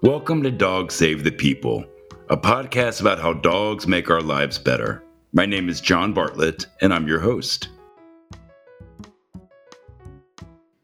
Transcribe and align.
Welcome 0.00 0.44
to 0.44 0.52
Dogs 0.52 0.94
Save 0.94 1.24
the 1.24 1.32
People, 1.32 1.84
a 2.30 2.36
podcast 2.36 3.00
about 3.00 3.18
how 3.18 3.32
dogs 3.32 3.88
make 3.88 4.08
our 4.10 4.20
lives 4.20 4.56
better. 4.56 5.02
My 5.32 5.44
name 5.44 5.68
is 5.68 5.80
John 5.80 6.12
Bartlett, 6.12 6.66
and 6.80 6.94
I'm 6.94 7.08
your 7.08 7.18
host. 7.18 7.68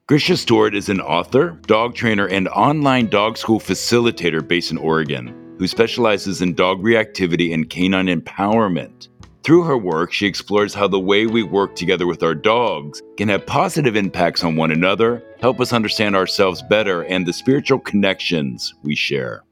Grisha 0.09 0.37
Stewart 0.37 0.75
is 0.75 0.89
an 0.89 1.01
author, 1.01 1.51
dog 1.69 1.95
trainer, 1.95 2.27
and 2.27 2.49
online 2.49 3.07
dog 3.07 3.39
school 3.39 3.61
facilitator 3.61 4.47
based 4.47 4.73
in 4.73 4.79
Oregon 4.79 5.57
who 5.61 5.69
specializes 5.69 6.43
in 6.43 6.55
dog 6.55 6.83
reactivity 6.83 7.55
and 7.55 7.71
canine 7.71 8.07
empowerment. 8.07 9.07
Through 9.45 9.65
her 9.65 9.77
work, 9.77 10.11
she 10.11 10.27
explores 10.27 10.73
how 10.73 10.89
the 10.89 10.99
way 10.99 11.27
we 11.27 11.43
work 11.43 11.77
together 11.77 12.07
with 12.07 12.23
our 12.23 12.35
dogs 12.35 13.03
can 13.19 13.29
have 13.29 13.45
positive 13.45 13.95
impacts 13.95 14.43
on 14.43 14.57
one 14.57 14.71
another, 14.71 15.23
help 15.39 15.61
us 15.61 15.71
understand 15.71 16.17
ourselves 16.17 16.63
better, 16.63 17.03
and 17.03 17.27
the 17.27 17.33
spiritual 17.35 17.79
connections 17.79 18.73
we 18.83 18.97
share. 18.97 19.45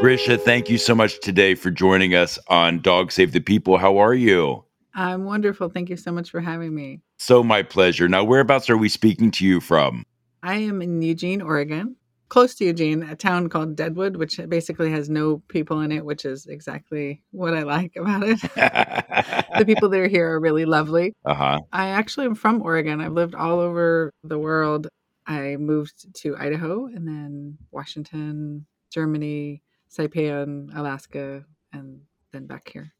Grisha, 0.00 0.38
thank 0.38 0.70
you 0.70 0.78
so 0.78 0.94
much 0.94 1.20
today 1.20 1.54
for 1.54 1.70
joining 1.70 2.14
us 2.14 2.38
on 2.48 2.80
Dog 2.80 3.12
Save 3.12 3.32
the 3.32 3.40
People. 3.40 3.76
How 3.76 3.98
are 3.98 4.14
you? 4.14 4.64
I'm 4.94 5.26
wonderful. 5.26 5.68
Thank 5.68 5.90
you 5.90 5.98
so 5.98 6.12
much 6.12 6.30
for 6.30 6.40
having 6.40 6.74
me. 6.74 7.02
So, 7.18 7.44
my 7.44 7.62
pleasure. 7.62 8.08
Now, 8.08 8.24
whereabouts 8.24 8.70
are 8.70 8.78
we 8.78 8.88
speaking 8.88 9.30
to 9.32 9.46
you 9.46 9.60
from? 9.60 10.04
I 10.42 10.56
am 10.56 10.80
in 10.80 11.02
Eugene, 11.02 11.42
Oregon, 11.42 11.96
close 12.32 12.54
to 12.54 12.64
Eugene, 12.64 13.02
a 13.02 13.14
town 13.14 13.48
called 13.48 13.76
Deadwood, 13.76 14.16
which 14.16 14.40
basically 14.48 14.90
has 14.90 15.10
no 15.10 15.42
people 15.48 15.80
in 15.80 15.92
it, 15.92 16.02
which 16.02 16.24
is 16.24 16.46
exactly 16.46 17.22
what 17.30 17.52
I 17.52 17.62
like 17.62 17.94
about 17.96 18.22
it. 18.22 18.40
the 19.58 19.64
people 19.66 19.90
that 19.90 20.00
are 20.00 20.08
here 20.08 20.30
are 20.30 20.40
really 20.40 20.64
lovely. 20.64 21.12
Uh-huh. 21.26 21.60
I 21.72 21.88
actually 21.88 22.24
am 22.24 22.34
from 22.34 22.62
Oregon. 22.62 23.02
I've 23.02 23.12
lived 23.12 23.34
all 23.34 23.60
over 23.60 24.12
the 24.24 24.38
world. 24.38 24.88
I 25.26 25.56
moved 25.56 26.14
to 26.22 26.36
Idaho 26.38 26.86
and 26.86 27.06
then 27.06 27.58
Washington, 27.70 28.64
Germany, 28.90 29.62
Saipan, 29.90 30.74
Alaska, 30.74 31.44
and 31.74 32.00
then 32.32 32.46
back 32.46 32.70
here 32.72 32.94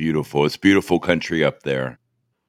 beautiful. 0.00 0.46
It's 0.46 0.56
beautiful 0.56 0.98
country 0.98 1.44
up 1.44 1.62
there. 1.62 1.98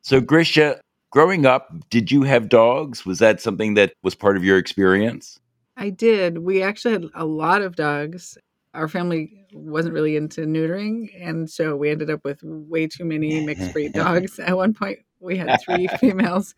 So, 0.04 0.22
Grisha, 0.22 0.80
growing 1.12 1.46
up, 1.46 1.70
did 1.90 2.10
you 2.10 2.24
have 2.24 2.48
dogs? 2.48 3.06
Was 3.06 3.20
that 3.20 3.42
something 3.42 3.74
that 3.74 3.92
was 4.04 4.16
part 4.16 4.38
of 4.38 4.44
your 4.46 4.58
experience? 4.58 5.38
I 5.82 5.90
did. 5.90 6.38
We 6.38 6.62
actually 6.62 6.92
had 6.92 7.06
a 7.16 7.26
lot 7.26 7.64
of 7.64 7.76
dogs. 7.76 8.38
Our 8.76 8.88
family 8.88 9.48
wasn't 9.52 9.96
really 9.96 10.16
into 10.16 10.42
neutering, 10.42 11.10
and 11.20 11.50
so 11.50 11.76
we 11.76 11.90
ended 11.90 12.12
up 12.12 12.24
with 12.24 12.40
way 12.44 12.86
too 12.86 13.04
many 13.04 13.44
mixed 13.44 13.74
breed 13.74 13.94
dogs. 13.96 14.38
At 14.38 14.56
one 14.56 14.76
point, 14.76 15.00
we 15.20 15.38
had 15.38 15.60
three 15.60 15.88
females 16.00 16.54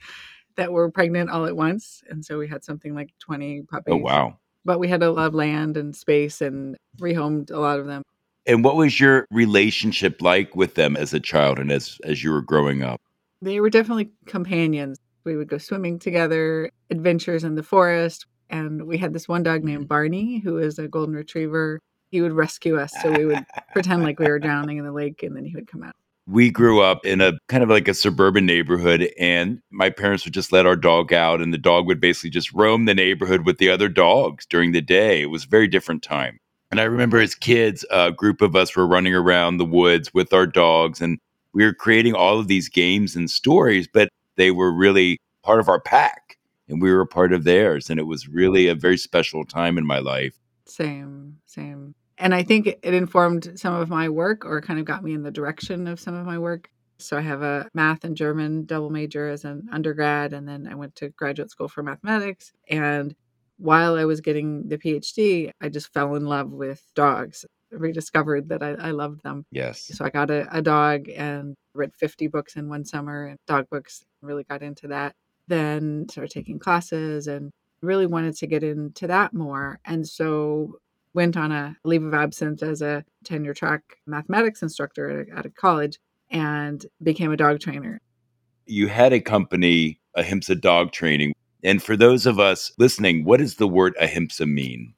that 0.58 0.74
were 0.74 0.92
pregnant 0.92 1.30
all 1.30 1.46
at 1.46 1.56
once, 1.56 2.04
and 2.10 2.26
so 2.26 2.38
we 2.38 2.50
had 2.50 2.66
something 2.66 2.94
like 2.94 3.12
20 3.20 3.62
puppies. 3.62 3.94
Oh, 3.94 3.96
wow. 3.96 4.40
But 4.66 4.80
we 4.80 4.90
had 4.90 5.02
a 5.02 5.10
lot 5.10 5.28
of 5.28 5.34
land 5.34 5.78
and 5.78 5.96
space 5.96 6.42
and 6.42 6.76
rehomed 7.00 7.50
a 7.50 7.60
lot 7.60 7.80
of 7.80 7.86
them. 7.86 8.04
And 8.46 8.62
what 8.62 8.76
was 8.76 9.00
your 9.00 9.26
relationship 9.32 10.22
like 10.22 10.54
with 10.54 10.76
them 10.76 10.98
as 10.98 11.14
a 11.14 11.20
child 11.22 11.60
and 11.60 11.72
as 11.72 11.98
as 12.04 12.26
you 12.26 12.32
were 12.34 12.42
growing 12.42 12.84
up? 12.84 13.00
They 13.42 13.62
were 13.62 13.70
definitely 13.70 14.12
companions. 14.26 14.98
We 15.24 15.38
would 15.38 15.48
go 15.48 15.60
swimming 15.60 15.98
together, 15.98 16.70
adventures 16.90 17.46
in 17.46 17.56
the 17.56 17.64
forest, 17.64 18.26
and 18.50 18.86
we 18.86 18.98
had 18.98 19.14
this 19.14 19.28
one 19.28 19.44
dog 19.44 19.60
mm-hmm. 19.60 19.68
named 19.68 19.88
Barney 19.88 20.40
who 20.40 20.58
is 20.58 20.80
a 20.80 20.88
golden 20.88 21.16
retriever. 21.16 21.80
He 22.10 22.22
would 22.22 22.34
rescue 22.34 22.78
us, 22.80 22.94
so 23.02 23.12
we 23.12 23.26
would 23.26 23.46
pretend 23.72 24.04
like 24.04 24.20
we 24.20 24.28
were 24.28 24.40
drowning 24.48 24.78
in 24.78 24.86
the 24.86 24.92
lake 24.92 25.24
and 25.24 25.36
then 25.36 25.46
he 25.46 25.56
would 25.56 25.68
come 25.68 25.84
out. 25.84 25.96
We 26.26 26.52
grew 26.52 26.82
up 26.82 27.06
in 27.06 27.20
a 27.20 27.34
kind 27.50 27.64
of 27.64 27.70
like 27.70 27.88
a 27.90 27.94
suburban 27.94 28.46
neighborhood, 28.46 29.10
and 29.20 29.62
my 29.72 29.90
parents 29.90 30.24
would 30.24 30.34
just 30.34 30.54
let 30.54 30.66
our 30.66 30.78
dog 30.78 31.12
out, 31.12 31.42
and 31.42 31.54
the 31.54 31.58
dog 31.58 31.86
would 31.88 32.00
basically 32.00 32.30
just 32.30 32.54
roam 32.54 32.86
the 32.86 32.94
neighborhood 32.94 33.46
with 33.46 33.58
the 33.58 33.70
other 33.70 33.90
dogs 33.90 34.46
during 34.46 34.72
the 34.72 34.82
day. 34.82 35.22
It 35.22 35.26
was 35.26 35.44
a 35.44 35.50
very 35.50 35.68
different 35.68 36.02
time. 36.02 36.40
And 36.72 36.80
I 36.80 36.86
remember 36.86 37.20
as 37.20 37.36
kids, 37.36 37.86
a 37.92 38.12
group 38.12 38.42
of 38.42 38.56
us 38.56 38.76
were 38.76 38.88
running 38.88 39.14
around 39.14 39.58
the 39.58 39.66
woods 39.66 40.14
with 40.14 40.32
our 40.34 40.48
dogs, 40.48 41.02
and 41.02 41.20
we 41.54 41.66
were 41.66 41.74
creating 41.74 42.16
all 42.16 42.40
of 42.40 42.48
these 42.48 42.70
games 42.70 43.16
and 43.16 43.30
stories, 43.30 43.88
but 43.88 44.10
they 44.38 44.52
were 44.52 44.72
really 44.72 45.20
part 45.44 45.60
of 45.60 45.70
our 45.70 45.80
pack, 45.80 46.38
and 46.68 46.82
we 46.82 46.92
were 46.92 47.02
a 47.02 47.08
part 47.08 47.34
of 47.34 47.44
theirs. 47.44 47.90
And 47.90 48.00
it 48.00 48.08
was 48.08 48.28
really 48.28 48.68
a 48.68 48.76
very 48.76 48.98
special 48.98 49.46
time 49.46 49.78
in 49.78 49.86
my 49.86 50.00
life. 50.00 50.36
Same, 50.66 51.38
same. 51.46 51.96
And 52.18 52.34
I 52.34 52.44
think 52.44 52.68
it 52.68 52.94
informed 52.94 53.60
some 53.60 53.74
of 53.74 53.90
my 53.90 54.10
work 54.10 54.46
or 54.46 54.62
kind 54.62 54.80
of 54.80 54.86
got 54.86 55.04
me 55.04 55.14
in 55.14 55.24
the 55.24 55.32
direction 55.32 55.88
of 55.88 56.00
some 56.00 56.14
of 56.14 56.26
my 56.26 56.38
work. 56.38 56.70
So 57.00 57.18
I 57.18 57.22
have 57.22 57.42
a 57.42 57.68
math 57.74 58.04
and 58.04 58.16
German 58.16 58.66
double 58.66 58.90
major 58.90 59.28
as 59.28 59.44
an 59.44 59.68
undergrad, 59.72 60.32
and 60.32 60.48
then 60.48 60.68
I 60.72 60.76
went 60.76 60.96
to 60.98 61.10
graduate 61.10 61.50
school 61.50 61.68
for 61.68 61.84
mathematics. 61.84 62.54
And 62.70 63.14
while 63.58 63.96
I 63.96 64.06
was 64.06 64.22
getting 64.22 64.70
the 64.70 64.78
PhD, 64.78 65.52
I 65.60 65.70
just 65.70 65.92
fell 65.92 66.16
in 66.16 66.26
love 66.26 66.52
with 66.52 66.82
dogs. 66.96 67.46
I 67.74 67.76
rediscovered 67.76 68.50
that 68.50 68.64
I, 68.64 68.72
I 68.72 68.92
loved 68.92 69.24
them. 69.24 69.46
Yes. 69.52 69.90
So 69.94 70.06
I 70.06 70.10
got 70.10 70.30
a, 70.30 70.48
a 70.56 70.62
dog 70.62 71.10
and 71.10 71.56
read 71.74 71.94
50 71.96 72.28
books 72.28 72.56
in 72.56 72.70
one 72.70 72.86
summer 72.86 73.26
and 73.26 73.40
dog 73.48 73.66
books, 73.70 74.06
really 74.22 74.44
got 74.44 74.62
into 74.62 74.88
that. 74.90 75.14
Then 75.48 76.08
started 76.10 76.32
taking 76.32 76.60
classes 76.60 77.28
and 77.28 77.52
really 77.82 78.06
wanted 78.06 78.36
to 78.38 78.48
get 78.48 78.64
into 78.64 79.08
that 79.08 79.34
more. 79.34 79.80
And 79.86 80.08
so 80.08 80.78
went 81.14 81.38
on 81.38 81.52
a 81.52 81.76
leave 81.84 82.04
of 82.04 82.14
absence 82.14 82.64
as 82.64 82.82
a 82.82 83.06
tenure 83.24 83.54
track 83.54 83.82
mathematics 84.08 84.62
instructor 84.62 85.10
at 85.10 85.28
a, 85.28 85.38
at 85.40 85.46
a 85.46 85.50
college 85.50 86.00
and 86.30 86.86
became 87.02 87.32
a 87.32 87.38
dog 87.38 87.60
trainer. 87.60 88.00
You 88.66 88.88
had 88.88 89.14
a 89.14 89.20
company, 89.20 90.00
Ahimsa 90.16 90.56
Dog 90.56 90.92
Training. 90.92 91.34
And 91.64 91.82
for 91.82 91.96
those 91.96 92.26
of 92.26 92.40
us 92.40 92.72
listening, 92.78 93.24
what 93.24 93.40
does 93.40 93.56
the 93.56 93.68
word 93.68 93.96
ahimsa 94.00 94.46
mean? 94.46 94.96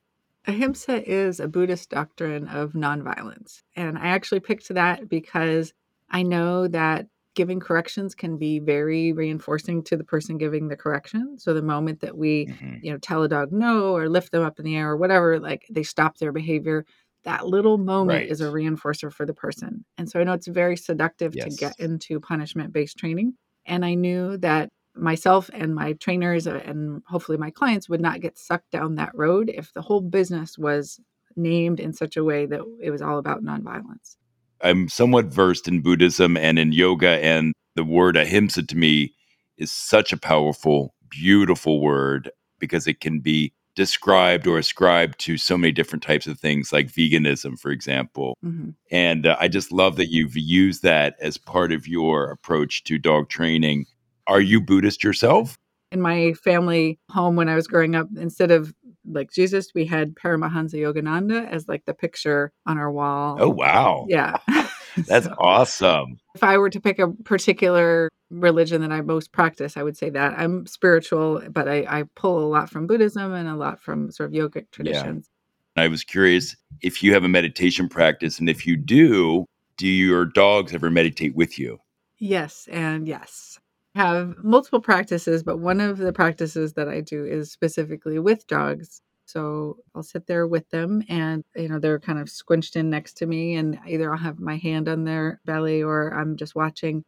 Ahimsa 0.47 1.07
is 1.09 1.39
a 1.39 1.47
Buddhist 1.47 1.89
doctrine 1.89 2.47
of 2.47 2.73
nonviolence. 2.73 3.61
And 3.75 3.97
I 3.97 4.07
actually 4.07 4.39
picked 4.39 4.73
that 4.73 5.09
because 5.09 5.73
I 6.09 6.23
know 6.23 6.67
that 6.67 7.07
giving 7.35 7.59
corrections 7.59 8.15
can 8.15 8.37
be 8.37 8.59
very 8.59 9.13
reinforcing 9.13 9.83
to 9.83 9.97
the 9.97 10.03
person 10.03 10.37
giving 10.37 10.67
the 10.67 10.75
correction. 10.75 11.37
So 11.37 11.53
the 11.53 11.61
moment 11.61 11.99
that 12.01 12.17
we, 12.17 12.47
mm-hmm. 12.47 12.77
you 12.81 12.91
know, 12.91 12.97
tell 12.97 13.23
a 13.23 13.29
dog 13.29 13.51
no 13.51 13.95
or 13.95 14.09
lift 14.09 14.31
them 14.31 14.43
up 14.43 14.57
in 14.57 14.65
the 14.65 14.75
air 14.75 14.91
or 14.91 14.97
whatever, 14.97 15.39
like 15.39 15.65
they 15.69 15.83
stop 15.83 16.17
their 16.17 16.31
behavior, 16.31 16.85
that 17.23 17.47
little 17.47 17.77
moment 17.77 18.21
right. 18.21 18.29
is 18.29 18.41
a 18.41 18.45
reinforcer 18.45 19.11
for 19.11 19.25
the 19.25 19.33
person. 19.33 19.83
And 19.97 20.09
so 20.09 20.19
I 20.19 20.23
know 20.23 20.33
it's 20.33 20.47
very 20.47 20.77
seductive 20.77 21.35
yes. 21.35 21.45
to 21.45 21.59
get 21.59 21.79
into 21.79 22.19
punishment 22.19 22.71
based 22.71 22.97
training. 22.97 23.33
And 23.65 23.83
I 23.83 23.95
knew 23.95 24.37
that 24.37 24.71
myself 24.95 25.49
and 25.53 25.75
my 25.75 25.93
trainers 25.93 26.47
uh, 26.47 26.61
and 26.65 27.01
hopefully 27.07 27.37
my 27.37 27.49
clients 27.49 27.89
would 27.89 28.01
not 28.01 28.21
get 28.21 28.37
sucked 28.37 28.71
down 28.71 28.95
that 28.95 29.11
road 29.13 29.51
if 29.53 29.73
the 29.73 29.81
whole 29.81 30.01
business 30.01 30.57
was 30.57 30.99
named 31.35 31.79
in 31.79 31.91
such 31.91 32.15
a 32.15 32.23
way 32.23 32.45
that 32.45 32.61
it 32.81 32.91
was 32.91 33.01
all 33.01 33.17
about 33.17 33.43
nonviolence. 33.43 34.15
I'm 34.61 34.89
somewhat 34.89 35.25
versed 35.25 35.67
in 35.67 35.81
Buddhism 35.81 36.37
and 36.37 36.57
in 36.57 36.71
yoga, 36.71 37.23
and 37.23 37.53
the 37.75 37.83
word 37.83 38.17
ahimsa 38.17 38.63
to 38.63 38.77
me 38.77 39.13
is 39.57 39.71
such 39.71 40.13
a 40.13 40.17
powerful, 40.17 40.93
beautiful 41.09 41.81
word 41.81 42.31
because 42.59 42.87
it 42.87 42.99
can 42.99 43.19
be 43.19 43.53
described 43.75 44.47
or 44.47 44.57
ascribed 44.57 45.19
to 45.19 45.37
so 45.37 45.57
many 45.57 45.71
different 45.71 46.01
types 46.01 46.27
of 46.27 46.39
things, 46.39 46.71
like 46.71 46.87
veganism, 46.87 47.59
for 47.59 47.71
example. 47.71 48.37
Mm-hmm. 48.43 48.69
And 48.89 49.27
uh, 49.27 49.35
I 49.39 49.49
just 49.49 49.71
love 49.71 49.97
that 49.97 50.09
you've 50.09 50.37
used 50.37 50.81
that 50.83 51.15
as 51.19 51.37
part 51.37 51.73
of 51.73 51.87
your 51.87 52.31
approach 52.31 52.83
to 52.85 52.97
dog 52.97 53.29
training 53.29 53.85
are 54.27 54.41
you 54.41 54.59
Buddhist 54.59 55.03
yourself? 55.03 55.57
In 55.91 56.01
my 56.01 56.33
family 56.33 56.99
home 57.11 57.35
when 57.35 57.47
I 57.47 57.55
was 57.55 57.67
growing 57.67 57.95
up, 57.95 58.07
instead 58.17 58.49
of 58.49 58.73
like 59.07 59.31
Jesus, 59.31 59.73
we 59.73 59.85
had 59.85 60.15
Paramahansa 60.15 60.75
Yogananda 60.75 61.49
as 61.49 61.67
like 61.67 61.85
the 61.85 61.93
picture 61.93 62.51
on 62.65 62.77
our 62.77 62.91
wall. 62.91 63.37
Oh, 63.39 63.49
wow. 63.49 64.05
Yeah. 64.09 64.37
That's 64.97 65.25
so, 65.25 65.35
awesome. 65.37 66.17
If 66.35 66.43
I 66.43 66.57
were 66.57 66.69
to 66.69 66.79
pick 66.79 66.99
a 66.99 67.09
particular 67.23 68.09
religion 68.29 68.81
that 68.81 68.91
I 68.91 69.01
most 69.01 69.31
practice, 69.31 69.77
I 69.77 69.83
would 69.83 69.97
say 69.97 70.09
that 70.11 70.37
I'm 70.37 70.65
spiritual, 70.65 71.41
but 71.49 71.67
I, 71.67 71.85
I 71.87 72.03
pull 72.15 72.39
a 72.39 72.47
lot 72.47 72.69
from 72.69 72.87
Buddhism 72.87 73.33
and 73.33 73.47
a 73.47 73.55
lot 73.55 73.81
from 73.81 74.11
sort 74.11 74.29
of 74.29 74.33
yogic 74.33 74.71
traditions. 74.71 75.29
Yeah. 75.77 75.83
I 75.83 75.87
was 75.89 76.03
curious 76.03 76.55
if 76.81 77.03
you 77.03 77.13
have 77.13 77.25
a 77.25 77.29
meditation 77.29 77.89
practice, 77.89 78.39
and 78.39 78.47
if 78.47 78.65
you 78.65 78.77
do, 78.77 79.45
do 79.75 79.87
your 79.87 80.23
dogs 80.23 80.73
ever 80.73 80.89
meditate 80.89 81.35
with 81.35 81.59
you? 81.59 81.79
Yes, 82.17 82.69
and 82.71 83.05
yes 83.09 83.59
have 83.95 84.35
multiple 84.43 84.81
practices, 84.81 85.43
but 85.43 85.59
one 85.59 85.79
of 85.79 85.97
the 85.97 86.13
practices 86.13 86.73
that 86.73 86.89
I 86.89 87.01
do 87.01 87.25
is 87.25 87.51
specifically 87.51 88.19
with 88.19 88.45
dogs. 88.47 89.01
So 89.25 89.77
I'll 89.95 90.03
sit 90.03 90.27
there 90.27 90.47
with 90.47 90.69
them 90.69 91.03
and, 91.09 91.43
you 91.55 91.69
know, 91.69 91.79
they're 91.79 91.99
kind 91.99 92.19
of 92.19 92.29
squinched 92.29 92.75
in 92.75 92.89
next 92.89 93.13
to 93.17 93.25
me, 93.25 93.55
and 93.55 93.79
either 93.87 94.11
I'll 94.11 94.17
have 94.17 94.39
my 94.39 94.57
hand 94.57 94.87
on 94.89 95.03
their 95.05 95.39
belly 95.45 95.81
or 95.81 96.13
I'm 96.13 96.35
just 96.37 96.55
watching 96.55 97.03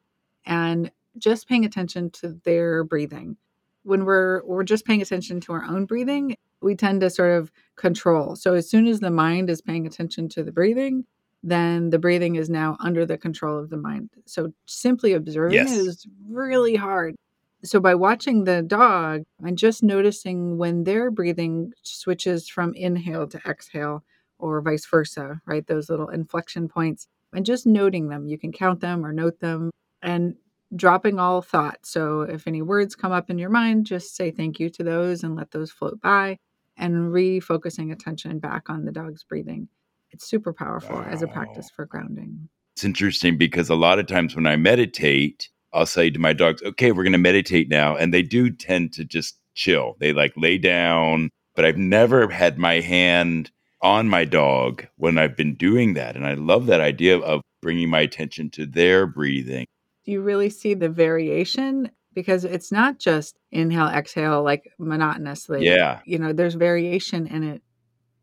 and 0.45 0.91
just 1.17 1.47
paying 1.47 1.65
attention 1.65 2.09
to 2.11 2.39
their 2.43 2.83
breathing. 2.83 3.37
When 3.83 4.05
we're 4.05 4.43
we're 4.45 4.63
just 4.63 4.85
paying 4.85 5.01
attention 5.01 5.39
to 5.41 5.53
our 5.53 5.63
own 5.63 5.85
breathing, 5.85 6.37
we 6.61 6.75
tend 6.75 7.01
to 7.01 7.09
sort 7.09 7.37
of 7.37 7.51
control. 7.75 8.35
So 8.35 8.53
as 8.53 8.69
soon 8.69 8.87
as 8.87 8.99
the 8.99 9.11
mind 9.11 9.49
is 9.49 9.61
paying 9.61 9.85
attention 9.85 10.29
to 10.29 10.43
the 10.43 10.51
breathing, 10.51 11.05
then 11.43 11.89
the 11.89 11.99
breathing 11.99 12.35
is 12.35 12.49
now 12.49 12.77
under 12.79 13.05
the 13.05 13.17
control 13.17 13.57
of 13.59 13.69
the 13.69 13.77
mind. 13.77 14.09
So 14.25 14.51
simply 14.65 15.13
observing 15.13 15.53
yes. 15.53 15.71
is 15.71 16.05
really 16.27 16.75
hard. 16.75 17.15
So 17.63 17.79
by 17.79 17.95
watching 17.95 18.43
the 18.43 18.61
dog 18.61 19.23
and 19.43 19.57
just 19.57 19.83
noticing 19.83 20.57
when 20.57 20.83
their 20.83 21.09
breathing 21.09 21.73
switches 21.83 22.47
from 22.47 22.73
inhale 22.73 23.27
to 23.27 23.41
exhale 23.47 24.03
or 24.39 24.61
vice 24.61 24.85
versa, 24.85 25.41
right? 25.45 25.65
Those 25.65 25.89
little 25.89 26.09
inflection 26.09 26.67
points 26.67 27.07
and 27.33 27.45
just 27.45 27.65
noting 27.65 28.09
them. 28.09 28.27
You 28.27 28.37
can 28.37 28.51
count 28.51 28.79
them 28.79 29.05
or 29.05 29.11
note 29.11 29.39
them 29.39 29.71
and 30.01 30.35
dropping 30.75 31.19
all 31.19 31.41
thought. 31.41 31.79
So 31.83 32.21
if 32.21 32.47
any 32.47 32.61
words 32.61 32.95
come 32.95 33.11
up 33.11 33.29
in 33.29 33.37
your 33.37 33.49
mind, 33.49 33.85
just 33.85 34.15
say 34.15 34.31
thank 34.31 34.59
you 34.59 34.69
to 34.71 34.83
those 34.83 35.23
and 35.23 35.35
let 35.35 35.51
those 35.51 35.71
float 35.71 35.99
by 36.01 36.37
and 36.77 37.11
refocusing 37.11 37.91
attention 37.91 38.39
back 38.39 38.69
on 38.69 38.85
the 38.85 38.91
dog's 38.91 39.23
breathing. 39.23 39.67
It's 40.11 40.27
super 40.27 40.53
powerful 40.53 40.95
wow. 40.95 41.07
as 41.09 41.21
a 41.21 41.27
practice 41.27 41.69
for 41.69 41.85
grounding. 41.85 42.49
It's 42.75 42.83
interesting 42.83 43.37
because 43.37 43.69
a 43.69 43.75
lot 43.75 43.99
of 43.99 44.07
times 44.07 44.35
when 44.35 44.47
I 44.47 44.55
meditate, 44.55 45.49
I'll 45.73 45.85
say 45.85 46.09
to 46.09 46.19
my 46.19 46.33
dogs, 46.33 46.61
okay, 46.63 46.91
we're 46.91 47.03
going 47.03 47.11
to 47.11 47.17
meditate 47.17 47.69
now. 47.69 47.95
And 47.95 48.13
they 48.13 48.21
do 48.21 48.49
tend 48.49 48.93
to 48.93 49.03
just 49.03 49.37
chill. 49.55 49.95
They 49.99 50.13
like 50.13 50.33
lay 50.37 50.57
down, 50.57 51.29
but 51.55 51.65
I've 51.65 51.77
never 51.77 52.29
had 52.29 52.57
my 52.57 52.79
hand 52.79 53.51
on 53.81 54.07
my 54.07 54.25
dog 54.25 54.87
when 54.95 55.17
I've 55.17 55.35
been 55.35 55.55
doing 55.55 55.93
that. 55.95 56.15
And 56.15 56.25
I 56.25 56.35
love 56.35 56.67
that 56.67 56.81
idea 56.81 57.17
of 57.17 57.41
bringing 57.61 57.89
my 57.89 58.01
attention 58.01 58.49
to 58.51 58.65
their 58.65 59.05
breathing. 59.07 59.65
Do 60.05 60.11
you 60.11 60.21
really 60.21 60.49
see 60.49 60.73
the 60.73 60.89
variation? 60.89 61.91
Because 62.13 62.45
it's 62.45 62.71
not 62.71 62.97
just 62.97 63.37
inhale, 63.51 63.87
exhale, 63.87 64.43
like 64.43 64.71
monotonously. 64.79 65.63
Yeah. 65.63 65.99
You 66.05 66.17
know, 66.17 66.33
there's 66.33 66.55
variation 66.55 67.27
in 67.27 67.43
it. 67.43 67.61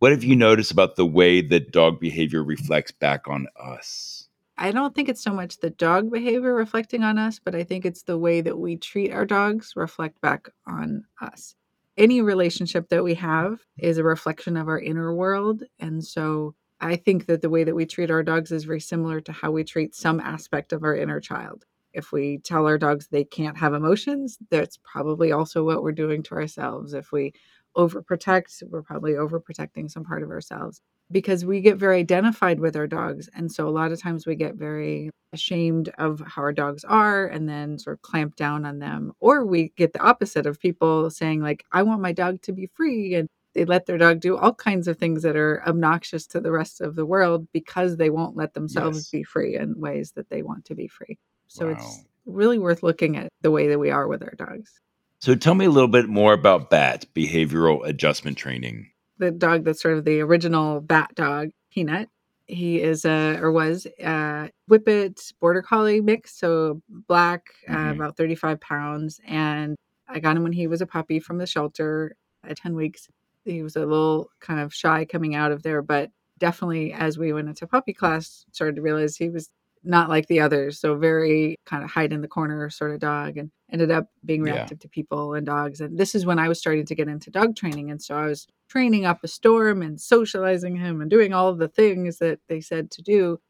What 0.04 0.12
have 0.12 0.22
you 0.22 0.36
noticed 0.36 0.70
about 0.70 0.96
the 0.96 1.06
way 1.06 1.40
that 1.40 1.72
dog 1.72 1.98
behavior 1.98 2.44
reflects 2.44 2.92
back 2.92 3.26
on 3.26 3.46
us? 3.58 4.28
I 4.58 4.70
don't 4.70 4.94
think 4.94 5.08
it's 5.08 5.22
so 5.22 5.32
much 5.32 5.56
the 5.60 5.70
dog 5.70 6.12
behavior 6.12 6.52
reflecting 6.52 7.02
on 7.02 7.16
us, 7.16 7.40
but 7.42 7.54
I 7.54 7.64
think 7.64 7.86
it's 7.86 8.02
the 8.02 8.18
way 8.18 8.42
that 8.42 8.58
we 8.58 8.76
treat 8.76 9.12
our 9.12 9.24
dogs 9.24 9.72
reflect 9.74 10.20
back 10.20 10.50
on 10.66 11.04
us 11.22 11.54
any 11.96 12.20
relationship 12.20 12.88
that 12.88 13.04
we 13.04 13.14
have 13.14 13.60
is 13.78 13.98
a 13.98 14.04
reflection 14.04 14.58
of 14.58 14.68
our 14.68 14.78
inner 14.78 15.14
world. 15.14 15.62
And 15.78 16.04
so 16.04 16.54
I 16.80 16.96
think 16.96 17.24
that 17.26 17.40
the 17.40 17.50
way 17.50 17.64
that 17.64 17.74
we 17.74 17.86
treat 17.86 18.10
our 18.10 18.22
dogs 18.22 18.52
is 18.52 18.64
very 18.64 18.80
similar 18.80 19.22
to 19.22 19.32
how 19.32 19.52
we 19.52 19.64
treat 19.64 19.94
some 19.94 20.20
aspect 20.20 20.72
of 20.72 20.82
our 20.82 20.94
inner 20.94 21.20
child. 21.20 21.64
If 21.92 22.10
we 22.10 22.38
tell 22.38 22.66
our 22.66 22.76
dogs 22.78 23.06
they 23.06 23.24
can't 23.24 23.56
have 23.56 23.72
emotions, 23.72 24.36
that's 24.50 24.78
probably 24.82 25.30
also 25.30 25.64
what 25.64 25.82
we're 25.82 25.92
doing 25.92 26.22
to 26.24 26.34
ourselves. 26.34 26.92
If 26.92 27.12
we 27.12 27.32
overprotect, 27.76 28.62
we're 28.68 28.82
probably 28.82 29.12
overprotecting 29.12 29.90
some 29.90 30.04
part 30.04 30.22
of 30.22 30.30
ourselves 30.30 30.80
because 31.10 31.44
we 31.44 31.60
get 31.60 31.76
very 31.76 31.98
identified 31.98 32.60
with 32.60 32.76
our 32.76 32.86
dogs. 32.86 33.28
And 33.34 33.50
so 33.50 33.68
a 33.68 33.70
lot 33.70 33.92
of 33.92 34.00
times 34.00 34.26
we 34.26 34.36
get 34.36 34.54
very 34.54 35.10
ashamed 35.32 35.90
of 35.98 36.22
how 36.26 36.42
our 36.42 36.52
dogs 36.52 36.84
are 36.84 37.26
and 37.26 37.48
then 37.48 37.78
sort 37.78 37.94
of 37.94 38.02
clamp 38.02 38.36
down 38.36 38.64
on 38.64 38.78
them. 38.78 39.12
Or 39.20 39.44
we 39.44 39.72
get 39.76 39.92
the 39.92 40.00
opposite 40.00 40.46
of 40.46 40.60
people 40.60 41.10
saying, 41.10 41.40
like, 41.40 41.64
I 41.72 41.82
want 41.82 42.00
my 42.00 42.12
dog 42.12 42.40
to 42.42 42.52
be 42.52 42.68
free. 42.74 43.14
And 43.14 43.28
they 43.54 43.64
let 43.64 43.86
their 43.86 43.98
dog 43.98 44.20
do 44.20 44.36
all 44.36 44.54
kinds 44.54 44.88
of 44.88 44.98
things 44.98 45.22
that 45.22 45.36
are 45.36 45.62
obnoxious 45.66 46.26
to 46.28 46.40
the 46.40 46.50
rest 46.50 46.80
of 46.80 46.96
the 46.96 47.06
world 47.06 47.46
because 47.52 47.96
they 47.96 48.10
won't 48.10 48.36
let 48.36 48.54
themselves 48.54 48.98
yes. 48.98 49.10
be 49.10 49.22
free 49.22 49.56
in 49.56 49.78
ways 49.80 50.12
that 50.12 50.28
they 50.28 50.42
want 50.42 50.64
to 50.66 50.74
be 50.74 50.88
free. 50.88 51.18
So 51.48 51.66
wow. 51.66 51.72
it's 51.72 52.04
really 52.26 52.58
worth 52.58 52.82
looking 52.82 53.16
at 53.16 53.28
the 53.42 53.50
way 53.50 53.68
that 53.68 53.78
we 53.78 53.90
are 53.90 54.08
with 54.08 54.22
our 54.22 54.34
dogs. 54.36 54.80
So 55.24 55.34
tell 55.34 55.54
me 55.54 55.64
a 55.64 55.70
little 55.70 55.88
bit 55.88 56.06
more 56.06 56.34
about 56.34 56.68
BAT, 56.68 57.06
behavioral 57.14 57.82
adjustment 57.86 58.36
training 58.36 58.90
the 59.16 59.30
dog 59.30 59.64
that's 59.64 59.80
sort 59.80 59.96
of 59.96 60.04
the 60.04 60.20
original 60.20 60.82
bat 60.82 61.14
dog, 61.14 61.48
Peanut. 61.72 62.10
He 62.46 62.78
is 62.82 63.06
a 63.06 63.38
or 63.40 63.50
was 63.50 63.86
a 64.00 64.50
Whippet 64.68 65.32
Border 65.40 65.62
Collie 65.62 66.02
mix, 66.02 66.38
so 66.38 66.82
black, 67.08 67.46
uh, 67.66 67.72
mm-hmm. 67.72 67.88
uh, 67.88 68.04
about 68.04 68.18
35 68.18 68.60
pounds. 68.60 69.18
And 69.26 69.76
I 70.08 70.20
got 70.20 70.36
him 70.36 70.42
when 70.42 70.52
he 70.52 70.66
was 70.66 70.82
a 70.82 70.86
puppy 70.86 71.20
from 71.20 71.38
the 71.38 71.46
shelter 71.46 72.16
at 72.46 72.58
10 72.58 72.74
weeks. 72.74 73.08
He 73.46 73.62
was 73.62 73.76
a 73.76 73.80
little 73.80 74.28
kind 74.40 74.60
of 74.60 74.74
shy 74.74 75.06
coming 75.06 75.34
out 75.34 75.52
of 75.52 75.62
there, 75.62 75.80
but 75.80 76.10
definitely 76.36 76.92
as 76.92 77.16
we 77.16 77.32
went 77.32 77.48
into 77.48 77.66
puppy 77.66 77.94
class, 77.94 78.44
started 78.52 78.76
to 78.76 78.82
realize 78.82 79.16
he 79.16 79.30
was 79.30 79.48
not 79.84 80.08
like 80.08 80.26
the 80.26 80.40
others. 80.40 80.78
So 80.80 80.96
very 80.96 81.58
kind 81.66 81.84
of 81.84 81.90
hide 81.90 82.12
in 82.12 82.20
the 82.20 82.28
corner 82.28 82.68
sort 82.70 82.92
of 82.92 83.00
dog 83.00 83.36
and 83.36 83.50
ended 83.70 83.90
up 83.90 84.08
being 84.24 84.42
reactive 84.42 84.78
yeah. 84.78 84.82
to 84.82 84.88
people 84.88 85.34
and 85.34 85.44
dogs. 85.44 85.80
And 85.80 85.98
this 85.98 86.14
is 86.14 86.24
when 86.24 86.38
I 86.38 86.48
was 86.48 86.58
starting 86.58 86.86
to 86.86 86.94
get 86.94 87.08
into 87.08 87.30
dog 87.30 87.56
training. 87.56 87.90
And 87.90 88.02
so 88.02 88.16
I 88.16 88.26
was 88.26 88.46
training 88.68 89.04
up 89.04 89.22
a 89.22 89.28
storm 89.28 89.82
and 89.82 90.00
socializing 90.00 90.76
him 90.76 91.00
and 91.00 91.10
doing 91.10 91.32
all 91.32 91.48
of 91.48 91.58
the 91.58 91.68
things 91.68 92.18
that 92.18 92.40
they 92.48 92.60
said 92.60 92.90
to 92.92 93.02
do. 93.02 93.40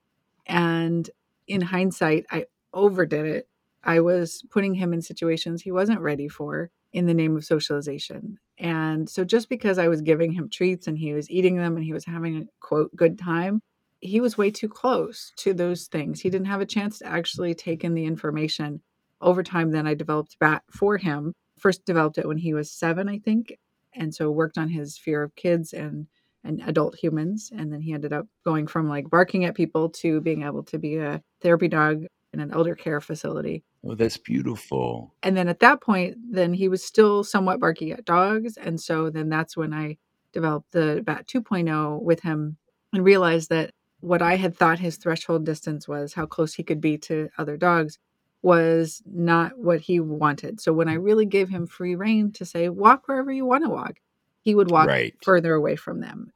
And 0.46 1.08
in 1.46 1.60
hindsight, 1.60 2.26
I 2.30 2.46
overdid 2.72 3.26
it. 3.26 3.48
I 3.82 4.00
was 4.00 4.42
putting 4.50 4.74
him 4.74 4.92
in 4.92 5.02
situations 5.02 5.62
he 5.62 5.72
wasn't 5.72 6.00
ready 6.00 6.28
for 6.28 6.70
in 6.92 7.06
the 7.06 7.14
name 7.14 7.36
of 7.36 7.44
socialization. 7.44 8.38
And 8.56 9.10
so 9.10 9.24
just 9.24 9.48
because 9.48 9.78
I 9.78 9.88
was 9.88 10.00
giving 10.00 10.32
him 10.32 10.48
treats 10.48 10.86
and 10.86 10.96
he 10.96 11.12
was 11.12 11.30
eating 11.30 11.56
them 11.56 11.76
and 11.76 11.84
he 11.84 11.92
was 11.92 12.04
having 12.04 12.36
a 12.36 12.46
quote 12.60 12.94
good 12.96 13.18
time, 13.18 13.62
he 14.04 14.20
was 14.20 14.36
way 14.36 14.50
too 14.50 14.68
close 14.68 15.32
to 15.36 15.54
those 15.54 15.86
things. 15.86 16.20
He 16.20 16.28
didn't 16.28 16.46
have 16.46 16.60
a 16.60 16.66
chance 16.66 16.98
to 16.98 17.06
actually 17.06 17.54
take 17.54 17.84
in 17.84 17.94
the 17.94 18.04
information. 18.04 18.82
Over 19.20 19.42
time, 19.42 19.70
then 19.70 19.86
I 19.86 19.94
developed 19.94 20.38
BAT 20.38 20.62
for 20.70 20.98
him. 20.98 21.32
First 21.58 21.86
developed 21.86 22.18
it 22.18 22.28
when 22.28 22.36
he 22.36 22.52
was 22.52 22.70
seven, 22.70 23.08
I 23.08 23.18
think, 23.18 23.56
and 23.94 24.14
so 24.14 24.30
worked 24.30 24.58
on 24.58 24.68
his 24.68 24.98
fear 24.98 25.22
of 25.22 25.34
kids 25.34 25.72
and 25.72 26.06
and 26.46 26.60
adult 26.66 26.94
humans. 26.94 27.50
And 27.56 27.72
then 27.72 27.80
he 27.80 27.94
ended 27.94 28.12
up 28.12 28.26
going 28.44 28.66
from 28.66 28.86
like 28.86 29.08
barking 29.08 29.46
at 29.46 29.54
people 29.54 29.88
to 29.90 30.20
being 30.20 30.42
able 30.42 30.62
to 30.64 30.78
be 30.78 30.96
a 30.96 31.22
therapy 31.40 31.68
dog 31.68 32.04
in 32.34 32.40
an 32.40 32.52
elder 32.52 32.74
care 32.74 33.00
facility. 33.00 33.64
Oh, 33.82 33.94
that's 33.94 34.18
beautiful. 34.18 35.14
And 35.22 35.34
then 35.34 35.48
at 35.48 35.60
that 35.60 35.80
point, 35.80 36.18
then 36.30 36.52
he 36.52 36.68
was 36.68 36.84
still 36.84 37.24
somewhat 37.24 37.60
barking 37.60 37.92
at 37.92 38.04
dogs. 38.04 38.58
And 38.58 38.78
so 38.78 39.08
then 39.08 39.30
that's 39.30 39.56
when 39.56 39.72
I 39.72 39.96
developed 40.34 40.72
the 40.72 41.02
BAT 41.06 41.26
2.0 41.26 42.02
with 42.02 42.20
him 42.20 42.58
and 42.92 43.02
realized 43.02 43.48
that 43.48 43.70
what 44.04 44.20
I 44.20 44.36
had 44.36 44.54
thought 44.54 44.78
his 44.78 44.96
threshold 44.98 45.46
distance 45.46 45.88
was, 45.88 46.12
how 46.12 46.26
close 46.26 46.52
he 46.52 46.62
could 46.62 46.80
be 46.80 46.98
to 46.98 47.30
other 47.38 47.56
dogs, 47.56 47.98
was 48.42 49.02
not 49.06 49.58
what 49.58 49.80
he 49.80 49.98
wanted. 49.98 50.60
So 50.60 50.74
when 50.74 50.88
I 50.88 50.96
mm. 50.96 51.04
really 51.04 51.24
gave 51.24 51.48
him 51.48 51.66
free 51.66 51.94
rein 51.94 52.30
to 52.32 52.44
say, 52.44 52.68
walk 52.68 53.08
wherever 53.08 53.32
you 53.32 53.46
want 53.46 53.64
to 53.64 53.70
walk, 53.70 53.94
he 54.42 54.54
would 54.54 54.70
walk 54.70 54.88
right. 54.88 55.14
further 55.22 55.54
away 55.54 55.76
from 55.76 56.00
them. 56.00 56.30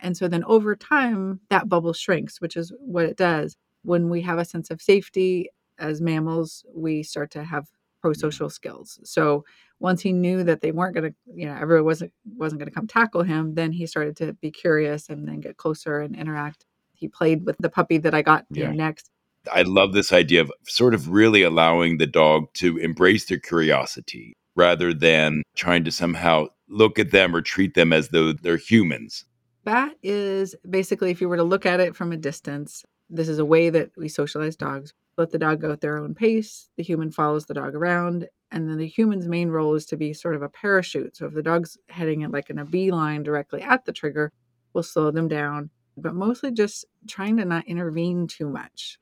And 0.00 0.14
so 0.14 0.28
then 0.28 0.44
over 0.44 0.76
time, 0.76 1.40
that 1.48 1.70
bubble 1.70 1.94
shrinks, 1.94 2.38
which 2.38 2.54
is 2.54 2.70
what 2.80 3.06
it 3.06 3.16
does. 3.16 3.56
When 3.82 4.10
we 4.10 4.20
have 4.20 4.38
a 4.38 4.44
sense 4.44 4.70
of 4.70 4.82
safety 4.82 5.48
as 5.78 6.02
mammals, 6.02 6.66
we 6.74 7.02
start 7.02 7.30
to 7.30 7.44
have 7.44 7.66
pro 8.02 8.12
social 8.12 8.50
skills. 8.50 9.00
So 9.04 9.46
once 9.80 10.02
he 10.02 10.12
knew 10.12 10.44
that 10.44 10.60
they 10.60 10.70
weren't 10.70 10.94
going 10.94 11.12
to, 11.12 11.16
you 11.34 11.46
know, 11.46 11.56
everyone 11.58 11.86
wasn't 11.86 12.12
wasn't 12.36 12.58
going 12.58 12.68
to 12.68 12.74
come 12.74 12.86
tackle 12.86 13.22
him, 13.22 13.54
then 13.54 13.72
he 13.72 13.86
started 13.86 14.16
to 14.18 14.34
be 14.34 14.50
curious 14.50 15.08
and 15.08 15.26
then 15.26 15.40
get 15.40 15.56
closer 15.56 16.00
and 16.00 16.14
interact. 16.14 16.66
He 16.96 17.08
played 17.08 17.46
with 17.46 17.56
the 17.58 17.68
puppy 17.68 17.98
that 17.98 18.14
I 18.14 18.22
got 18.22 18.44
yeah. 18.50 18.72
next 18.72 19.10
I 19.52 19.62
love 19.62 19.92
this 19.92 20.12
idea 20.12 20.40
of 20.40 20.52
sort 20.66 20.94
of 20.94 21.08
really 21.08 21.42
allowing 21.42 21.98
the 21.98 22.06
dog 22.06 22.52
to 22.54 22.78
embrace 22.78 23.26
their 23.26 23.38
curiosity 23.38 24.34
rather 24.54 24.94
than 24.94 25.42
trying 25.54 25.84
to 25.84 25.92
somehow 25.92 26.46
look 26.68 26.98
at 26.98 27.10
them 27.10 27.34
or 27.34 27.42
treat 27.42 27.74
them 27.74 27.92
as 27.92 28.08
though 28.08 28.32
they're 28.32 28.56
humans. 28.56 29.24
That 29.64 29.94
is 30.02 30.54
basically, 30.68 31.10
if 31.10 31.20
you 31.20 31.28
were 31.28 31.36
to 31.36 31.42
look 31.42 31.66
at 31.66 31.80
it 31.80 31.96
from 31.96 32.12
a 32.12 32.16
distance, 32.16 32.84
this 33.10 33.28
is 33.28 33.38
a 33.38 33.44
way 33.44 33.70
that 33.70 33.90
we 33.96 34.08
socialize 34.08 34.56
dogs. 34.56 34.92
Let 35.16 35.30
the 35.30 35.38
dog 35.38 35.60
go 35.60 35.72
at 35.72 35.80
their 35.80 35.98
own 35.98 36.14
pace. 36.14 36.68
The 36.76 36.82
human 36.82 37.10
follows 37.10 37.46
the 37.46 37.54
dog 37.54 37.74
around. 37.74 38.28
And 38.50 38.68
then 38.68 38.78
the 38.78 38.86
human's 38.86 39.26
main 39.26 39.48
role 39.48 39.74
is 39.74 39.86
to 39.86 39.96
be 39.96 40.12
sort 40.12 40.36
of 40.36 40.42
a 40.42 40.48
parachute. 40.48 41.16
So 41.16 41.26
if 41.26 41.34
the 41.34 41.42
dog's 41.42 41.76
heading 41.88 42.20
it 42.20 42.30
like 42.30 42.48
in 42.48 42.58
a 42.58 42.64
beeline 42.64 43.22
directly 43.22 43.60
at 43.62 43.84
the 43.84 43.92
trigger, 43.92 44.32
we'll 44.72 44.84
slow 44.84 45.10
them 45.10 45.26
down, 45.26 45.70
but 45.96 46.14
mostly 46.14 46.50
just 46.52 46.84
trying 47.08 47.36
to 47.36 47.44
not 47.44 47.66
intervene 47.66 48.26
too 48.26 48.48
much 48.48 48.98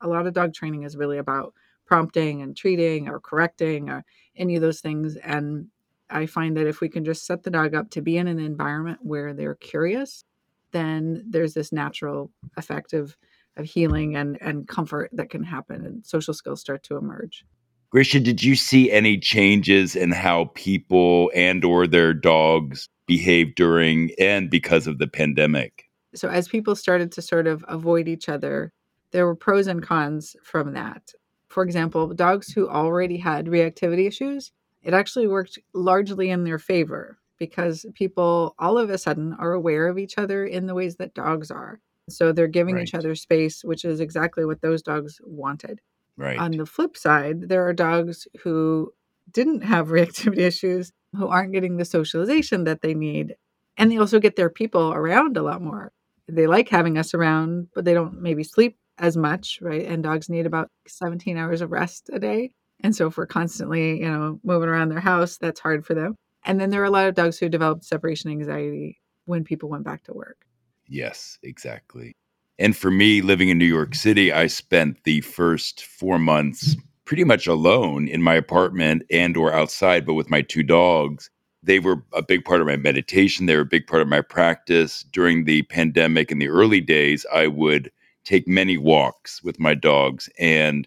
a 0.00 0.08
lot 0.08 0.26
of 0.26 0.34
dog 0.34 0.54
training 0.54 0.82
is 0.82 0.96
really 0.96 1.18
about 1.18 1.54
prompting 1.86 2.42
and 2.42 2.56
treating 2.56 3.08
or 3.08 3.20
correcting 3.20 3.88
or 3.88 4.04
any 4.36 4.56
of 4.56 4.62
those 4.62 4.80
things. 4.80 5.16
And 5.16 5.68
I 6.10 6.26
find 6.26 6.56
that 6.56 6.66
if 6.66 6.80
we 6.80 6.88
can 6.88 7.04
just 7.04 7.26
set 7.26 7.42
the 7.42 7.50
dog 7.50 7.74
up 7.74 7.90
to 7.90 8.02
be 8.02 8.16
in 8.16 8.28
an 8.28 8.38
environment 8.38 9.00
where 9.02 9.32
they're 9.32 9.54
curious, 9.54 10.24
then 10.72 11.24
there's 11.28 11.54
this 11.54 11.72
natural 11.72 12.30
effect 12.56 12.92
of, 12.92 13.16
of 13.56 13.64
healing 13.64 14.16
and, 14.16 14.38
and 14.40 14.68
comfort 14.68 15.10
that 15.12 15.30
can 15.30 15.42
happen 15.42 15.84
and 15.84 16.04
social 16.04 16.34
skills 16.34 16.60
start 16.60 16.82
to 16.84 16.96
emerge. 16.96 17.44
Grisha, 17.90 18.20
did 18.20 18.42
you 18.42 18.56
see 18.56 18.90
any 18.90 19.16
changes 19.16 19.94
in 19.94 20.10
how 20.10 20.50
people 20.54 21.30
and 21.34 21.64
or 21.64 21.86
their 21.86 22.12
dogs 22.12 22.88
behave 23.06 23.54
during 23.54 24.10
and 24.18 24.50
because 24.50 24.88
of 24.88 24.98
the 24.98 25.06
pandemic? 25.06 25.85
So 26.16 26.28
as 26.28 26.48
people 26.48 26.74
started 26.74 27.12
to 27.12 27.22
sort 27.22 27.46
of 27.46 27.64
avoid 27.68 28.08
each 28.08 28.28
other 28.28 28.72
there 29.16 29.26
were 29.26 29.34
pros 29.34 29.66
and 29.66 29.82
cons 29.82 30.36
from 30.42 30.74
that. 30.74 31.12
For 31.48 31.62
example, 31.62 32.08
dogs 32.08 32.52
who 32.52 32.68
already 32.68 33.16
had 33.16 33.46
reactivity 33.46 34.06
issues, 34.06 34.52
it 34.82 34.94
actually 34.94 35.26
worked 35.26 35.58
largely 35.72 36.30
in 36.30 36.44
their 36.44 36.58
favor 36.58 37.18
because 37.38 37.86
people 37.94 38.54
all 38.58 38.78
of 38.78 38.90
a 38.90 38.98
sudden 38.98 39.34
are 39.38 39.52
aware 39.52 39.88
of 39.88 39.98
each 39.98 40.18
other 40.18 40.44
in 40.44 40.66
the 40.66 40.74
ways 40.74 40.96
that 40.96 41.14
dogs 41.14 41.50
are. 41.50 41.80
So 42.08 42.32
they're 42.32 42.46
giving 42.46 42.76
right. 42.76 42.82
each 42.82 42.94
other 42.94 43.14
space, 43.14 43.64
which 43.64 43.84
is 43.84 44.00
exactly 44.00 44.44
what 44.44 44.60
those 44.60 44.82
dogs 44.82 45.18
wanted. 45.24 45.80
Right. 46.16 46.38
On 46.38 46.50
the 46.50 46.66
flip 46.66 46.96
side, 46.96 47.48
there 47.48 47.66
are 47.66 47.72
dogs 47.72 48.28
who 48.42 48.92
didn't 49.32 49.62
have 49.62 49.88
reactivity 49.96 50.38
issues 50.38 50.92
who 51.16 51.28
aren't 51.28 51.52
getting 51.52 51.76
the 51.78 51.84
socialization 51.84 52.64
that 52.64 52.82
they 52.82 52.94
need. 52.94 53.36
And 53.76 53.90
they 53.90 53.98
also 53.98 54.20
get 54.20 54.36
their 54.36 54.50
people 54.50 54.92
around 54.92 55.36
a 55.36 55.42
lot 55.42 55.60
more. 55.60 55.92
They 56.28 56.46
like 56.46 56.68
having 56.68 56.98
us 56.98 57.14
around, 57.14 57.68
but 57.74 57.84
they 57.84 57.94
don't 57.94 58.20
maybe 58.20 58.42
sleep 58.42 58.76
as 58.98 59.16
much, 59.16 59.58
right? 59.60 59.86
And 59.86 60.02
dogs 60.02 60.28
need 60.28 60.46
about 60.46 60.70
17 60.88 61.36
hours 61.36 61.60
of 61.60 61.70
rest 61.70 62.10
a 62.12 62.18
day. 62.18 62.50
And 62.80 62.94
so 62.94 63.06
if 63.06 63.16
we're 63.16 63.26
constantly, 63.26 64.00
you 64.00 64.10
know, 64.10 64.40
moving 64.44 64.68
around 64.68 64.90
their 64.90 65.00
house, 65.00 65.38
that's 65.38 65.60
hard 65.60 65.86
for 65.86 65.94
them. 65.94 66.14
And 66.44 66.60
then 66.60 66.70
there 66.70 66.82
are 66.82 66.86
a 66.86 66.90
lot 66.90 67.08
of 67.08 67.14
dogs 67.14 67.38
who 67.38 67.48
developed 67.48 67.84
separation 67.84 68.30
anxiety 68.30 69.00
when 69.24 69.44
people 69.44 69.68
went 69.68 69.84
back 69.84 70.04
to 70.04 70.12
work. 70.12 70.46
Yes, 70.86 71.38
exactly. 71.42 72.12
And 72.58 72.76
for 72.76 72.90
me, 72.90 73.20
living 73.20 73.48
in 73.48 73.58
New 73.58 73.66
York 73.66 73.94
City, 73.94 74.32
I 74.32 74.46
spent 74.46 75.02
the 75.04 75.20
first 75.20 75.84
four 75.84 76.18
months 76.18 76.76
pretty 77.04 77.24
much 77.24 77.46
alone 77.46 78.08
in 78.08 78.22
my 78.22 78.34
apartment 78.34 79.02
and 79.10 79.36
or 79.36 79.52
outside, 79.52 80.06
but 80.06 80.14
with 80.14 80.30
my 80.30 80.42
two 80.42 80.62
dogs. 80.62 81.30
They 81.66 81.80
were 81.80 82.02
a 82.12 82.22
big 82.22 82.44
part 82.44 82.60
of 82.60 82.66
my 82.68 82.76
meditation. 82.76 83.46
They 83.46 83.56
were 83.56 83.62
a 83.62 83.66
big 83.66 83.88
part 83.88 84.00
of 84.00 84.08
my 84.08 84.20
practice. 84.20 85.04
During 85.12 85.44
the 85.44 85.62
pandemic 85.62 86.30
in 86.30 86.38
the 86.38 86.48
early 86.48 86.80
days, 86.80 87.26
I 87.32 87.48
would 87.48 87.90
take 88.24 88.46
many 88.46 88.78
walks 88.78 89.42
with 89.42 89.58
my 89.58 89.74
dogs 89.74 90.28
and 90.38 90.86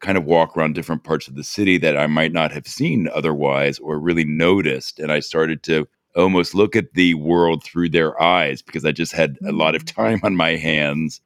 kind 0.00 0.16
of 0.16 0.24
walk 0.24 0.56
around 0.56 0.74
different 0.74 1.04
parts 1.04 1.26
of 1.26 1.34
the 1.34 1.44
city 1.44 1.76
that 1.78 1.96
I 1.96 2.06
might 2.06 2.32
not 2.32 2.52
have 2.52 2.66
seen 2.66 3.08
otherwise 3.14 3.78
or 3.80 3.98
really 3.98 4.24
noticed. 4.24 4.98
And 4.98 5.10
I 5.10 5.20
started 5.20 5.62
to 5.64 5.88
almost 6.14 6.54
look 6.54 6.76
at 6.76 6.94
the 6.94 7.14
world 7.14 7.64
through 7.64 7.88
their 7.88 8.20
eyes 8.22 8.62
because 8.62 8.84
I 8.84 8.92
just 8.92 9.12
had 9.12 9.38
a 9.44 9.52
lot 9.52 9.74
of 9.74 9.84
mm. 9.84 9.94
time 9.94 10.20
on 10.22 10.36
my 10.36 10.56
hands 10.56 11.20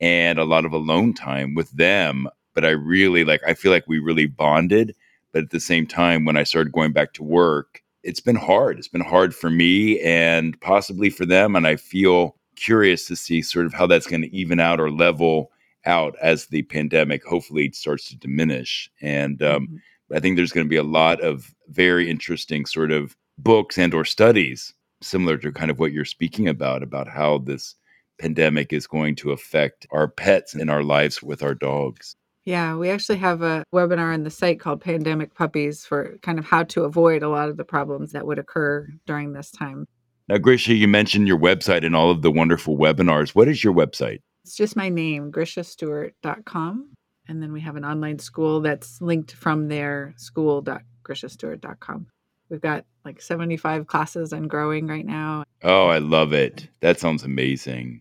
and 0.00 0.38
a 0.38 0.44
lot 0.44 0.64
of 0.64 0.72
alone 0.72 1.14
time 1.14 1.54
with 1.54 1.70
them. 1.70 2.28
But 2.54 2.64
I 2.64 2.70
really 2.70 3.24
like, 3.24 3.42
I 3.46 3.54
feel 3.54 3.72
like 3.72 3.84
we 3.86 3.98
really 3.98 4.26
bonded. 4.26 4.94
But 5.32 5.44
at 5.44 5.50
the 5.50 5.60
same 5.60 5.86
time, 5.86 6.24
when 6.24 6.36
I 6.36 6.44
started 6.44 6.72
going 6.72 6.92
back 6.92 7.14
to 7.14 7.22
work, 7.22 7.82
it's 8.04 8.20
been 8.20 8.36
hard. 8.36 8.78
It's 8.78 8.88
been 8.88 9.00
hard 9.00 9.34
for 9.34 9.50
me 9.50 10.00
and 10.00 10.60
possibly 10.60 11.10
for 11.10 11.26
them. 11.26 11.56
And 11.56 11.66
I 11.66 11.76
feel 11.76 12.36
curious 12.56 13.06
to 13.08 13.16
see 13.16 13.42
sort 13.42 13.66
of 13.66 13.72
how 13.72 13.86
that's 13.86 14.06
going 14.06 14.22
to 14.22 14.36
even 14.36 14.60
out 14.60 14.78
or 14.78 14.90
level 14.90 15.50
out 15.86 16.14
as 16.22 16.46
the 16.46 16.62
pandemic 16.62 17.24
hopefully 17.24 17.70
starts 17.72 18.08
to 18.08 18.16
diminish. 18.16 18.90
And 19.00 19.42
um, 19.42 19.66
mm-hmm. 19.66 20.16
I 20.16 20.20
think 20.20 20.36
there's 20.36 20.52
going 20.52 20.66
to 20.66 20.70
be 20.70 20.76
a 20.76 20.82
lot 20.82 21.20
of 21.20 21.54
very 21.68 22.08
interesting 22.08 22.66
sort 22.66 22.92
of 22.92 23.16
books 23.38 23.78
and 23.78 23.92
or 23.94 24.04
studies 24.04 24.72
similar 25.00 25.36
to 25.38 25.52
kind 25.52 25.70
of 25.70 25.78
what 25.78 25.92
you're 25.92 26.04
speaking 26.04 26.48
about 26.48 26.82
about 26.82 27.08
how 27.08 27.38
this 27.38 27.74
pandemic 28.18 28.72
is 28.72 28.86
going 28.86 29.16
to 29.16 29.32
affect 29.32 29.86
our 29.90 30.08
pets 30.08 30.54
and 30.54 30.70
our 30.70 30.82
lives 30.82 31.22
with 31.22 31.42
our 31.42 31.54
dogs. 31.54 32.16
Yeah, 32.44 32.76
we 32.76 32.90
actually 32.90 33.18
have 33.18 33.42
a 33.42 33.64
webinar 33.74 34.12
on 34.12 34.22
the 34.24 34.30
site 34.30 34.60
called 34.60 34.82
Pandemic 34.82 35.34
Puppies 35.34 35.86
for 35.86 36.18
kind 36.22 36.38
of 36.38 36.44
how 36.44 36.64
to 36.64 36.84
avoid 36.84 37.22
a 37.22 37.28
lot 37.28 37.48
of 37.48 37.56
the 37.56 37.64
problems 37.64 38.12
that 38.12 38.26
would 38.26 38.38
occur 38.38 38.86
during 39.06 39.32
this 39.32 39.50
time. 39.50 39.86
Now, 40.28 40.38
Grisha, 40.38 40.74
you 40.74 40.86
mentioned 40.88 41.26
your 41.26 41.38
website 41.38 41.84
and 41.84 41.96
all 41.96 42.10
of 42.10 42.22
the 42.22 42.30
wonderful 42.30 42.76
webinars. 42.76 43.30
What 43.30 43.48
is 43.48 43.64
your 43.64 43.74
website? 43.74 44.20
It's 44.44 44.56
just 44.56 44.76
my 44.76 44.90
name, 44.90 45.32
grishastewart.com. 45.32 46.90
And 47.28 47.42
then 47.42 47.52
we 47.52 47.62
have 47.62 47.76
an 47.76 47.84
online 47.84 48.18
school 48.18 48.60
that's 48.60 49.00
linked 49.00 49.32
from 49.32 49.68
there, 49.68 50.12
school.grishastewart.com. 50.18 52.06
We've 52.50 52.60
got 52.60 52.84
like 53.06 53.22
75 53.22 53.86
classes 53.86 54.34
and 54.34 54.50
growing 54.50 54.86
right 54.86 55.06
now. 55.06 55.44
Oh, 55.62 55.86
I 55.86 55.98
love 55.98 56.34
it. 56.34 56.68
That 56.80 57.00
sounds 57.00 57.22
amazing. 57.22 58.00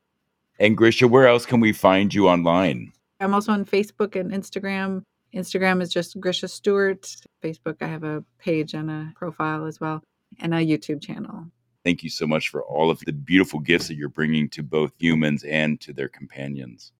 And 0.60 0.76
Grisha, 0.76 1.08
where 1.08 1.28
else 1.28 1.46
can 1.46 1.62
we 1.62 1.72
find 1.72 2.14
you 2.14 2.28
online? 2.28 2.92
I'm 3.24 3.34
also 3.34 3.53
on 3.53 3.63
Facebook 3.63 4.20
and 4.20 4.32
Instagram. 4.32 5.03
Instagram 5.34 5.82
is 5.82 5.89
just 5.89 6.20
Grisha 6.20 6.50
Stewart. 6.50 7.08
Facebook, 7.42 7.77
I 7.82 7.88
have 7.88 8.03
a 8.03 8.24
page 8.38 8.74
and 8.74 8.92
a 8.92 9.13
profile 9.15 9.65
as 9.65 9.80
well, 9.80 10.03
and 10.39 10.53
a 10.53 10.58
YouTube 10.58 11.01
channel. 11.01 11.46
Thank 11.86 12.03
you 12.03 12.10
so 12.10 12.27
much 12.27 12.50
for 12.50 12.63
all 12.63 12.89
of 12.89 13.00
the 13.00 13.13
beautiful 13.13 13.60
gifts 13.60 13.88
that 13.88 13.96
you're 13.96 14.10
bringing 14.10 14.50
to 14.50 14.62
both 14.62 14.92
humans 15.00 15.44
and 15.44 15.80
to 15.82 15.94
their 15.94 16.10
companions. 16.10 16.92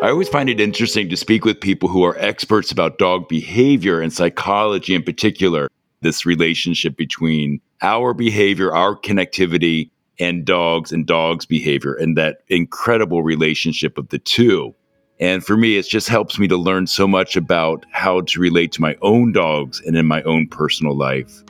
I 0.00 0.08
always 0.10 0.28
find 0.28 0.48
it 0.48 0.60
interesting 0.60 1.08
to 1.10 1.16
speak 1.16 1.44
with 1.44 1.60
people 1.60 1.88
who 1.88 2.04
are 2.04 2.16
experts 2.18 2.72
about 2.72 2.98
dog 2.98 3.28
behavior 3.28 4.00
and 4.00 4.12
psychology 4.12 4.94
in 4.94 5.02
particular, 5.02 5.68
this 6.00 6.26
relationship 6.26 6.96
between 6.96 7.60
our 7.82 8.14
behavior, 8.14 8.74
our 8.74 8.96
connectivity, 8.96 9.90
and 10.22 10.44
dogs 10.44 10.92
and 10.92 11.04
dogs' 11.04 11.44
behavior, 11.44 11.94
and 11.94 12.16
that 12.16 12.42
incredible 12.48 13.24
relationship 13.24 13.98
of 13.98 14.08
the 14.08 14.20
two. 14.20 14.72
And 15.18 15.44
for 15.44 15.56
me, 15.56 15.76
it 15.76 15.86
just 15.88 16.08
helps 16.08 16.38
me 16.38 16.46
to 16.48 16.56
learn 16.56 16.86
so 16.86 17.08
much 17.08 17.36
about 17.36 17.84
how 17.90 18.20
to 18.22 18.40
relate 18.40 18.70
to 18.72 18.80
my 18.80 18.96
own 19.02 19.32
dogs 19.32 19.80
and 19.84 19.96
in 19.96 20.06
my 20.06 20.22
own 20.22 20.46
personal 20.46 20.96
life. 20.96 21.42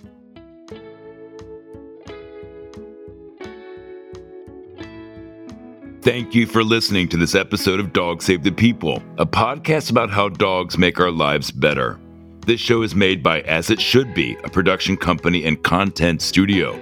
Thank 6.01 6.35
you 6.35 6.47
for 6.47 6.65
listening 6.65 7.09
to 7.11 7.17
this 7.17 7.35
episode 7.35 7.79
of 7.79 7.93
Dog 7.93 8.23
Save 8.23 8.43
the 8.43 8.51
People, 8.51 9.03
a 9.19 9.27
podcast 9.27 9.91
about 9.91 10.11
how 10.11 10.31
dogs 10.31 10.77
make 10.77 10.99
our 10.99 11.13
lives 11.13 11.53
better. 11.53 12.01
This 12.45 12.59
show 12.59 12.83
is 12.83 12.95
made 12.95 13.23
by 13.23 13.43
As 13.43 13.71
It 13.71 13.81
Should 13.81 14.13
Be, 14.13 14.37
a 14.43 14.49
production 14.49 14.97
company 14.97 15.45
and 15.45 15.63
content 15.63 16.21
studio. 16.21 16.81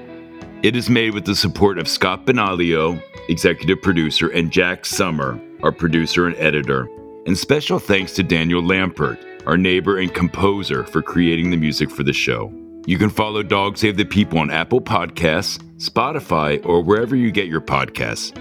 It 0.62 0.76
is 0.76 0.90
made 0.90 1.14
with 1.14 1.24
the 1.24 1.34
support 1.34 1.78
of 1.78 1.88
Scott 1.88 2.26
Benalio, 2.26 3.02
executive 3.30 3.80
producer, 3.80 4.28
and 4.28 4.50
Jack 4.50 4.84
Summer, 4.84 5.40
our 5.62 5.72
producer 5.72 6.26
and 6.26 6.36
editor. 6.36 6.86
And 7.24 7.38
special 7.38 7.78
thanks 7.78 8.12
to 8.16 8.22
Daniel 8.22 8.60
Lampert, 8.60 9.18
our 9.46 9.56
neighbor 9.56 9.96
and 9.98 10.12
composer, 10.12 10.84
for 10.84 11.00
creating 11.00 11.50
the 11.50 11.56
music 11.56 11.90
for 11.90 12.02
the 12.02 12.12
show. 12.12 12.52
You 12.84 12.98
can 12.98 13.08
follow 13.08 13.42
Dog 13.42 13.78
Save 13.78 13.96
the 13.96 14.04
People 14.04 14.38
on 14.38 14.50
Apple 14.50 14.82
Podcasts, 14.82 15.62
Spotify, 15.78 16.62
or 16.66 16.82
wherever 16.82 17.16
you 17.16 17.30
get 17.30 17.46
your 17.46 17.62
podcasts. 17.62 18.36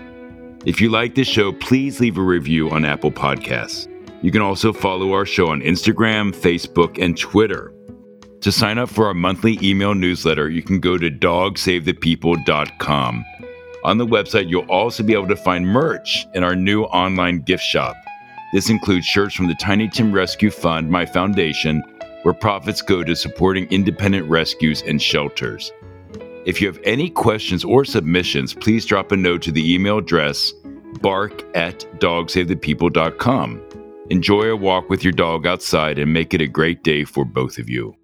If 0.65 0.81
you 0.81 0.89
like 0.89 1.15
this 1.15 1.29
show, 1.29 1.53
please 1.53 2.01
leave 2.01 2.17
a 2.17 2.21
review 2.21 2.69
on 2.69 2.83
Apple 2.83 3.11
Podcasts. 3.11 3.87
You 4.21 4.31
can 4.31 4.41
also 4.41 4.73
follow 4.73 5.13
our 5.13 5.25
show 5.25 5.47
on 5.47 5.61
Instagram, 5.61 6.35
Facebook, 6.35 7.01
and 7.01 7.17
Twitter. 7.17 7.71
To 8.41 8.51
sign 8.53 8.77
up 8.77 8.89
for 8.89 9.07
our 9.07 9.13
monthly 9.13 9.59
email 9.61 9.93
newsletter, 9.93 10.49
you 10.49 10.61
can 10.61 10.79
go 10.79 10.97
to 10.97 11.11
dogsavethepeople.com. 11.11 13.25
On 13.83 13.97
the 13.97 14.05
website, 14.05 14.49
you'll 14.49 14.71
also 14.71 15.03
be 15.03 15.11
able 15.13 15.27
to 15.27 15.35
find 15.35 15.67
merch 15.67 16.25
in 16.33 16.41
our 16.43 16.55
new 16.55 16.83
online 16.83 17.41
gift 17.41 17.63
shop. 17.63 17.97
This 18.53 18.69
includes 18.69 19.05
shirts 19.05 19.35
from 19.35 19.47
the 19.47 19.55
Tiny 19.55 19.89
Tim 19.89 20.13
Rescue 20.13 20.51
Fund, 20.51 20.89
my 20.89 21.05
foundation, 21.05 21.83
where 22.23 22.33
profits 22.33 22.81
go 22.81 23.03
to 23.03 23.15
supporting 23.15 23.69
independent 23.71 24.29
rescues 24.29 24.81
and 24.83 25.01
shelters. 25.01 25.73
If 26.45 26.61
you 26.61 26.67
have 26.67 26.79
any 26.85 27.09
questions 27.09 27.65
or 27.65 27.83
submissions, 27.83 28.53
please 28.53 28.85
drop 28.85 29.11
a 29.11 29.17
note 29.17 29.41
to 29.43 29.51
the 29.51 29.73
email 29.73 29.97
address 29.97 30.53
bark 31.01 31.43
at 31.55 31.79
dogsavethepeople.com. 31.99 33.61
Enjoy 34.09 34.43
a 34.43 34.55
walk 34.55 34.89
with 34.89 35.03
your 35.03 35.13
dog 35.13 35.45
outside 35.45 35.99
and 35.99 36.13
make 36.13 36.33
it 36.33 36.41
a 36.41 36.47
great 36.47 36.83
day 36.83 37.03
for 37.03 37.25
both 37.25 37.57
of 37.57 37.69
you. 37.69 37.98